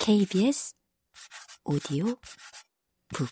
KBS 0.00 0.74
오디오 1.64 2.16
북 3.08 3.28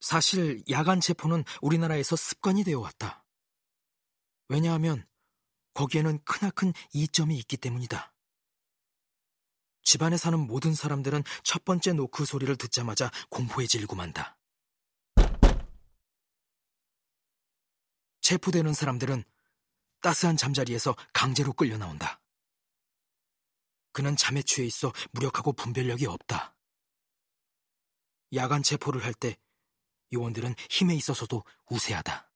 사실 0.00 0.62
야간 0.70 1.00
체포는 1.00 1.44
우리나라에서 1.60 2.16
습관이 2.16 2.64
되어 2.64 2.80
왔다. 2.80 3.26
왜냐하면 4.48 5.06
거기에는 5.74 6.24
크나큰 6.24 6.72
이점이 6.94 7.36
있기 7.40 7.58
때문이다. 7.58 8.14
집안에 9.82 10.16
사는 10.16 10.38
모든 10.38 10.74
사람들은 10.74 11.24
첫 11.42 11.64
번째 11.66 11.92
노크 11.92 12.24
소리를 12.24 12.56
듣자마자 12.56 13.10
공포에 13.28 13.66
질고 13.66 13.96
만다. 13.96 14.38
체포되는 18.22 18.72
사람들은 18.72 19.24
따스한 20.00 20.36
잠자리에서 20.36 20.94
강제로 21.12 21.52
끌려 21.52 21.78
나온다. 21.78 22.20
그는 23.92 24.16
잠에 24.16 24.42
취해 24.42 24.66
있어 24.66 24.92
무력하고 25.12 25.52
분별력이 25.52 26.06
없다. 26.06 26.56
야간 28.34 28.62
체포를 28.62 29.04
할 29.04 29.14
때 29.14 29.36
요원들은 30.12 30.54
힘에 30.70 30.94
있어서도 30.94 31.44
우세하다. 31.68 32.30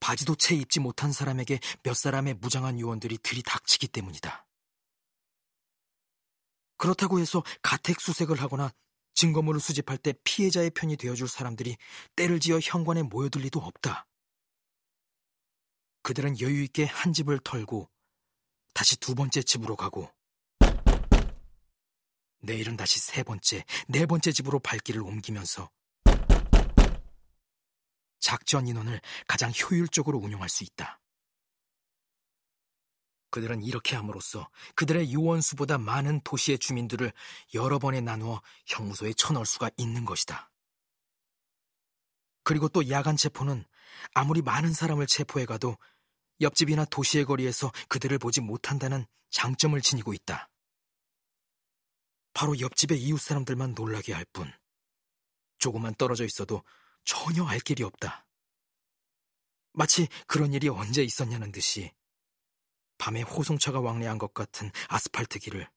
바지도 0.00 0.34
채 0.34 0.54
입지 0.54 0.80
못한 0.80 1.12
사람에게 1.12 1.60
몇 1.82 1.94
사람의 1.94 2.34
무장한 2.34 2.80
요원들이 2.80 3.18
들이닥치기 3.18 3.88
때문이다. 3.88 4.46
그렇다고 6.78 7.20
해서 7.20 7.42
가택 7.62 8.00
수색을 8.00 8.40
하거나 8.40 8.72
증거물을 9.14 9.60
수집할 9.60 9.98
때 9.98 10.14
피해자의 10.24 10.70
편이 10.70 10.96
되어줄 10.96 11.28
사람들이 11.28 11.76
때를 12.16 12.40
지어 12.40 12.58
현관에 12.58 13.02
모여들 13.02 13.42
리도 13.42 13.60
없다. 13.60 14.06
그들은 16.10 16.40
여유 16.40 16.64
있게 16.64 16.86
한 16.86 17.12
집을 17.12 17.38
털고 17.38 17.88
다시 18.74 18.98
두 18.98 19.14
번째 19.14 19.44
집으로 19.44 19.76
가고 19.76 20.12
내일은 22.40 22.76
다시 22.76 22.98
세 22.98 23.22
번째, 23.22 23.64
네 23.86 24.06
번째 24.06 24.32
집으로 24.32 24.58
발길을 24.58 25.02
옮기면서 25.02 25.70
작전 28.18 28.66
인원을 28.66 29.00
가장 29.28 29.52
효율적으로 29.52 30.18
운용할 30.18 30.48
수 30.48 30.64
있다. 30.64 31.00
그들은 33.30 33.62
이렇게 33.62 33.94
함으로써 33.94 34.50
그들의 34.74 35.14
요원수보다 35.14 35.78
많은 35.78 36.22
도시의 36.24 36.58
주민들을 36.58 37.12
여러 37.54 37.78
번에 37.78 38.00
나누어 38.00 38.42
형무소에 38.66 39.12
쳐넣을 39.12 39.46
수가 39.46 39.70
있는 39.76 40.04
것이다. 40.04 40.50
그리고 42.42 42.68
또 42.68 42.88
야간 42.90 43.16
체포는 43.16 43.64
아무리 44.12 44.42
많은 44.42 44.72
사람을 44.72 45.06
체포해 45.06 45.46
가도 45.46 45.76
옆집이나 46.40 46.84
도시의 46.86 47.24
거리에서 47.24 47.70
그들을 47.88 48.18
보지 48.18 48.40
못한다는 48.40 49.06
장점을 49.30 49.80
지니고 49.80 50.14
있다. 50.14 50.48
바로 52.32 52.58
옆집의 52.58 53.00
이웃 53.02 53.20
사람들만 53.20 53.74
놀라게 53.74 54.12
할 54.12 54.24
뿐, 54.32 54.52
조금만 55.58 55.94
떨어져 55.96 56.24
있어도 56.24 56.62
전혀 57.04 57.44
알 57.44 57.60
길이 57.60 57.82
없다. 57.82 58.26
마치 59.72 60.08
그런 60.26 60.52
일이 60.52 60.68
언제 60.68 61.02
있었냐는 61.02 61.52
듯이 61.52 61.92
밤에 62.98 63.22
호송차가 63.22 63.80
왕래한 63.80 64.18
것 64.18 64.34
같은 64.34 64.70
아스팔트 64.88 65.38
길을 65.38 65.68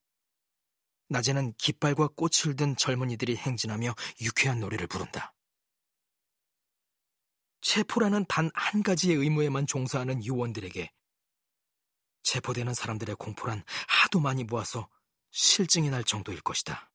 낮에는 1.10 1.54
깃발과 1.58 2.10
꽃을 2.16 2.56
든 2.56 2.76
젊은이들이 2.76 3.38
행진하며 3.38 3.94
유쾌한 4.22 4.60
노래를 4.60 4.88
부른다. 4.88 5.33
체포라는 7.64 8.26
단 8.28 8.52
한 8.54 8.84
가지의 8.84 9.16
의무에만 9.16 9.68
종사하는 9.68 10.26
요원들에게 10.26 10.92
체포되는 12.24 12.74
사람들의 12.74 13.16
공포란 13.16 13.64
하도 13.88 14.20
많이 14.20 14.44
모아서 14.44 14.90
실증이 15.32 15.90
날 15.90 16.04
정도일 16.04 16.42
것이다. 16.42 16.92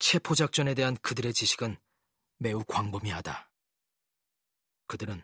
체포작전에 0.00 0.74
대한 0.74 0.96
그들의 0.96 1.32
지식은 1.32 1.76
매우 2.38 2.64
광범위하다. 2.64 3.50
그들은 4.88 5.22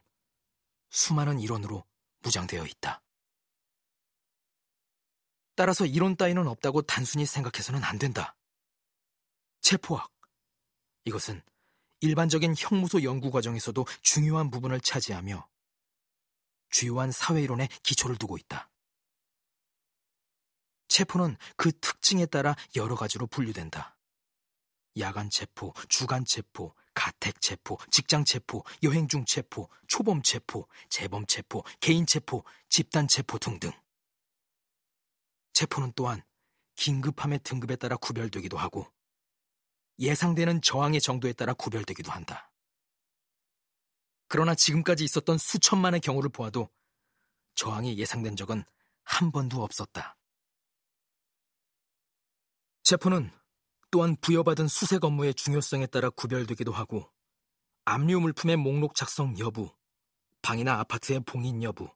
수많은 0.90 1.40
이론으로 1.40 1.84
무장되어 2.20 2.64
있다. 2.66 3.02
따라서 5.56 5.84
이론 5.86 6.16
따위는 6.16 6.46
없다고 6.46 6.82
단순히 6.82 7.26
생각해서는 7.26 7.82
안 7.84 7.98
된다. 7.98 8.36
체포학. 9.60 10.10
이것은 11.04 11.42
일반적인 12.02 12.54
형무소 12.58 13.04
연구 13.04 13.30
과정에서도 13.30 13.86
중요한 14.02 14.50
부분을 14.50 14.80
차지하며 14.80 15.48
주요한 16.68 17.12
사회이론의 17.12 17.68
기초를 17.84 18.16
두고 18.16 18.36
있다. 18.38 18.68
체포는 20.88 21.36
그 21.56 21.72
특징에 21.80 22.26
따라 22.26 22.56
여러 22.76 22.96
가지로 22.96 23.26
분류된다. 23.28 23.96
야간 24.98 25.30
체포, 25.30 25.72
주간 25.88 26.24
체포, 26.24 26.74
가택 26.92 27.40
체포, 27.40 27.78
직장 27.90 28.24
체포, 28.24 28.64
여행 28.82 29.06
중 29.06 29.24
체포, 29.24 29.70
초범 29.86 30.22
체포, 30.22 30.68
재범 30.90 31.24
체포, 31.26 31.62
개인 31.80 32.04
체포, 32.04 32.44
집단 32.68 33.06
체포 33.06 33.38
등등. 33.38 33.70
체포는 35.52 35.92
또한 35.94 36.22
긴급함의 36.74 37.40
등급에 37.44 37.76
따라 37.76 37.96
구별되기도 37.96 38.58
하고 38.58 38.90
예상되는 39.98 40.62
저항의 40.62 41.00
정도에 41.00 41.32
따라 41.32 41.52
구별되기도 41.54 42.10
한다. 42.10 42.50
그러나 44.28 44.54
지금까지 44.54 45.04
있었던 45.04 45.36
수천만의 45.38 46.00
경우를 46.00 46.30
보아도 46.30 46.70
저항이 47.54 47.98
예상된 47.98 48.36
적은 48.36 48.64
한 49.04 49.30
번도 49.30 49.62
없었다. 49.62 50.16
체포는 52.82 53.30
또한 53.90 54.16
부여받은 54.16 54.68
수색 54.68 55.04
업무의 55.04 55.34
중요성에 55.34 55.86
따라 55.86 56.08
구별되기도 56.10 56.72
하고 56.72 57.12
압류 57.84 58.20
물품의 58.20 58.56
목록 58.56 58.94
작성 58.94 59.38
여부, 59.38 59.70
방이나 60.40 60.78
아파트의 60.78 61.20
봉인 61.20 61.62
여부, 61.62 61.90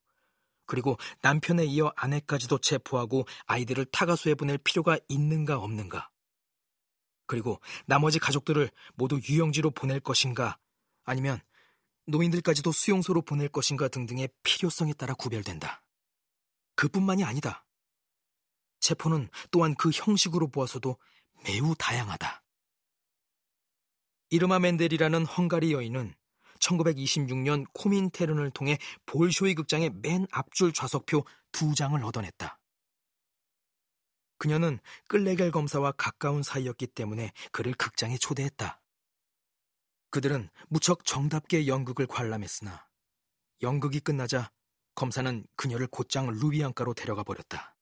그리고 0.67 0.97
남편에 1.23 1.65
이어 1.65 1.93
아내까지도 1.97 2.59
체포하고 2.59 3.25
아이들을 3.47 3.87
타가소에 3.87 4.34
보낼 4.34 4.59
필요가 4.59 4.99
있는가 5.09 5.59
없는가, 5.59 6.11
그리고 7.27 7.61
나머지 7.87 8.19
가족들을 8.19 8.71
모두 8.95 9.21
유영지로 9.23 9.71
보낼 9.71 10.01
것인가, 10.01 10.59
아니면 11.05 11.41
노인들까지도 12.07 12.73
수용소로 12.73 13.23
보낼 13.23 13.49
것인가 13.49 13.89
등등의 13.89 14.29
필요성에 14.43 14.93
따라 14.95 15.15
구별된다. 15.15 15.83
그뿐만이 16.77 17.25
아니다. 17.25 17.65
체포는 18.81 19.29
또한 19.51 19.75
그 19.75 19.91
형식으로 19.93 20.49
보아서도 20.49 20.97
매우 21.45 21.75
다양하다. 21.77 22.43
이르마 24.31 24.59
멘델이라는 24.59 25.27
헝가리 25.27 25.73
여인은 25.73 26.15
1926년 26.61 27.67
코민테른을 27.73 28.51
통해 28.51 28.79
볼쇼이 29.07 29.55
극장의 29.55 29.91
맨 30.03 30.27
앞줄 30.31 30.73
좌석표 30.73 31.25
두 31.53 31.75
장을 31.75 32.03
얻어냈다. 32.03 32.59
그녀는 34.47 34.79
끌레겔 35.09 35.51
검사와 35.51 35.91
가까운 35.91 36.45
사이였기 36.45 36.87
때문에 36.87 37.33
그를 37.51 37.75
극장에 37.75 38.17
초대했다. 38.17 38.81
그들은 40.11 40.51
무척 40.69 41.05
정답게 41.05 41.67
연극을 41.67 42.07
관람했으나 42.07 42.87
연극이 43.62 43.99
끝나자 43.99 44.53
검사는 44.95 45.45
그녀를 45.57 45.89
곧장 45.89 46.29
루비앙가로 46.29 46.95
데려가 46.95 47.25
버렸다. 47.25 47.76